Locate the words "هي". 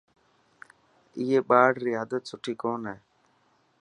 2.89-2.97